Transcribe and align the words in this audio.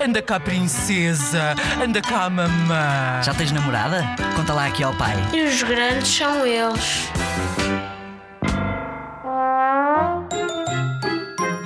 Anda 0.00 0.20
cá, 0.20 0.40
princesa. 0.40 1.54
Anda 1.82 2.00
cá, 2.00 2.28
mamã. 2.28 3.22
Já 3.22 3.32
tens 3.34 3.52
namorada? 3.52 4.04
Conta 4.34 4.52
lá 4.52 4.66
aqui 4.66 4.82
ao 4.82 4.94
pai. 4.94 5.14
E 5.32 5.42
os 5.42 5.62
grandes 5.62 6.08
são 6.08 6.46
eles. 6.46 7.08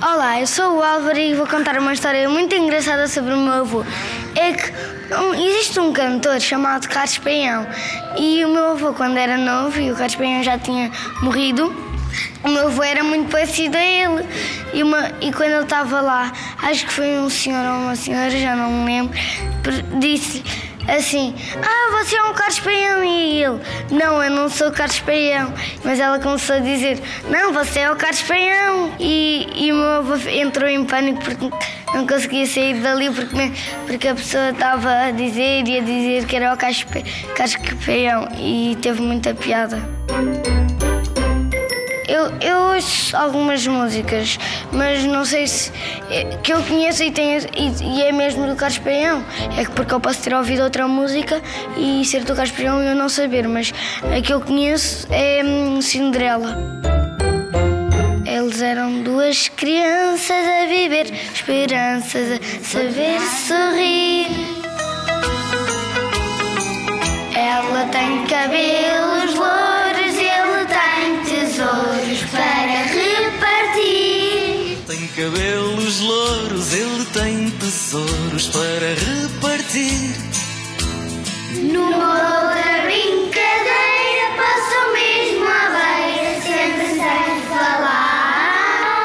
Olá, 0.01 0.39
eu 0.39 0.47
sou 0.47 0.77
o 0.77 0.83
Álvaro 0.83 1.17
e 1.17 1.33
vou 1.33 1.47
contar 1.47 1.77
uma 1.77 1.93
história 1.93 2.29
muito 2.29 2.53
engraçada 2.53 3.07
sobre 3.07 3.33
o 3.33 3.37
meu 3.37 3.53
avô. 3.53 3.83
É 4.35 4.53
que 4.53 4.71
um, 5.15 5.33
existe 5.33 5.79
um 5.79 5.91
cantor 5.91 6.39
chamado 6.39 6.87
Carlos 6.87 7.17
Peião 7.17 7.67
e 8.17 8.43
o 8.45 8.49
meu 8.49 8.71
avô, 8.71 8.93
quando 8.93 9.17
era 9.17 9.37
novo 9.37 9.79
e 9.79 9.91
o 9.91 9.95
Carlos 9.95 10.15
Peião 10.15 10.43
já 10.43 10.57
tinha 10.57 10.91
morrido, 11.21 11.73
o 12.43 12.49
meu 12.49 12.67
avô 12.67 12.83
era 12.83 13.03
muito 13.03 13.29
parecido 13.29 13.77
a 13.77 13.83
ele. 13.83 14.25
E, 14.73 14.83
uma, 14.83 15.11
e 15.21 15.31
quando 15.31 15.51
ele 15.51 15.63
estava 15.63 16.01
lá, 16.01 16.31
acho 16.63 16.85
que 16.85 16.93
foi 16.93 17.19
um 17.19 17.29
senhor 17.29 17.65
ou 17.65 17.81
uma 17.83 17.95
senhora, 17.95 18.29
já 18.31 18.55
não 18.55 18.71
me 18.71 18.85
lembro, 18.85 19.17
disse 19.99 20.43
assim: 20.87 21.35
Ah, 21.61 21.97
você 21.97 22.15
é 22.15 22.23
um 22.23 22.33
Carlos 22.33 22.59
Paião. 22.59 23.03
E 23.03 23.43
ele: 23.43 23.59
Não, 23.91 24.23
eu 24.23 24.31
não 24.31 24.49
sou 24.49 24.69
o 24.69 24.71
Carlos. 24.71 25.03
Mas 25.83 25.99
ela 25.99 26.19
começou 26.19 26.55
a 26.55 26.59
dizer: 26.59 27.01
Não, 27.29 27.53
você 27.53 27.81
é 27.81 27.91
o 27.91 27.95
Carlos 27.95 28.21
Paião. 28.21 28.91
E, 28.99 29.47
e 29.55 29.71
o 29.71 29.75
meu 29.75 29.87
avô 29.87 30.15
entrou 30.29 30.69
em 30.69 30.83
pânico 30.83 31.23
porque 31.23 31.49
não 31.93 32.05
conseguia 32.05 32.45
sair 32.45 32.75
dali 32.81 33.09
porque, 33.09 33.51
porque 33.87 34.07
a 34.07 34.15
pessoa 34.15 34.49
estava 34.49 34.91
a 34.91 35.11
dizer 35.11 35.67
e 35.67 35.77
a 35.77 35.81
dizer 35.81 36.25
que 36.25 36.35
era 36.35 36.53
o 36.53 36.57
Carlos 36.57 36.85
Paião. 37.85 38.27
E 38.37 38.77
teve 38.81 39.01
muita 39.01 39.33
piada. 39.33 39.79
Eu, 42.19 42.33
eu 42.41 42.57
ouço 42.73 43.15
algumas 43.15 43.65
músicas, 43.65 44.37
mas 44.73 45.05
não 45.05 45.23
sei 45.23 45.47
se. 45.47 45.71
É, 46.09 46.25
que 46.43 46.51
eu 46.51 46.61
conheço 46.63 47.01
e, 47.01 47.11
tenho, 47.11 47.39
e, 47.55 47.81
e, 47.81 48.01
é 48.03 48.11
mesmo 48.11 48.45
do 48.45 48.57
Carlos 48.57 48.77
Peão. 48.77 49.23
É 49.57 49.63
porque 49.63 49.93
eu 49.93 50.01
posso 50.01 50.21
ter 50.21 50.33
ouvido 50.33 50.63
outra 50.63 50.85
música 50.85 51.41
e 51.77 52.03
ser 52.03 52.25
do 52.25 52.35
Carlos 52.35 52.51
Peão 52.51 52.83
e 52.83 52.87
eu 52.87 52.95
não 52.95 53.07
saber, 53.07 53.47
mas 53.47 53.73
a 54.03 54.21
que 54.21 54.33
eu 54.33 54.41
conheço 54.41 55.07
é 55.09 55.41
hum, 55.45 55.81
Cinderela. 55.81 56.57
Eles 58.25 58.61
eram 58.61 59.01
duas 59.01 59.47
crianças 59.47 60.45
a 60.45 60.65
viver, 60.65 61.13
esperanças 61.33 62.33
a 62.33 62.63
saber 62.65 63.21
sorrir. 63.47 64.27
Ela 67.33 67.85
tem 67.93 68.25
cabelos 68.27 68.78
cabelos 75.19 75.99
louros, 75.99 76.73
ele 76.73 77.05
tem 77.11 77.49
tesouros 77.51 78.47
para 78.47 78.95
repartir. 78.95 80.15
Numa 81.61 82.13
outra 82.13 82.83
brincadeira, 82.85 84.31
passou 84.37 84.93
mesmo 84.93 85.45
à 85.45 85.69
beira, 85.75 86.41
sempre 86.41 86.87
sem 86.87 87.41
falar. 87.49 88.95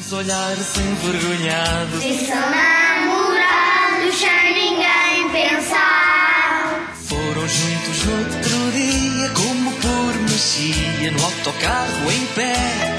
Os 0.00 0.12
olhares 0.12 0.76
envergonhados. 0.76 2.04
E 2.04 2.26
são 2.26 2.50
namorados 2.50 4.16
sem 4.18 4.54
ninguém 4.54 5.30
pensar. 5.30 6.96
Foram 7.04 7.46
juntos 7.46 8.04
no 8.06 8.18
outro 8.18 8.72
dia, 8.72 9.30
como 9.34 9.70
por 9.70 10.14
magia, 10.22 11.12
no 11.12 11.24
autocarro 11.24 12.10
em 12.10 12.26
pé. 12.34 12.97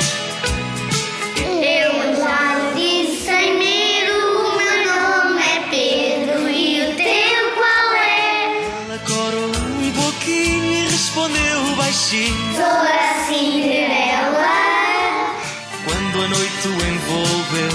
Sou 12.56 12.66
a 12.66 13.26
Cinderela. 13.28 14.48
Quando 15.84 16.22
a 16.24 16.28
noite 16.28 16.68
o 16.68 16.74
envolveu, 16.88 17.69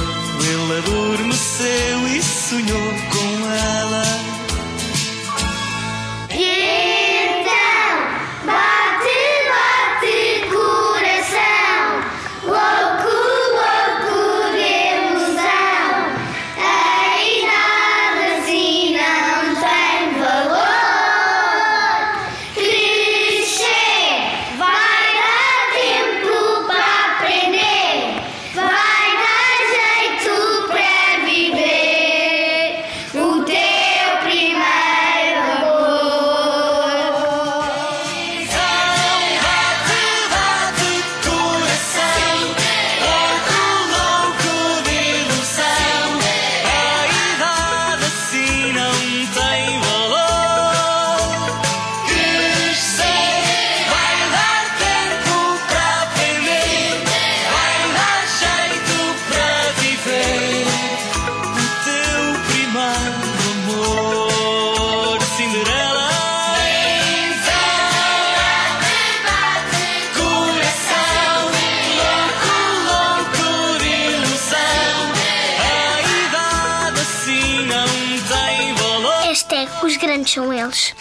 Hashtag 79.44 79.84
os 79.84 79.96
grandes 79.98 80.32
são 80.32 80.52
eles. 80.54 80.94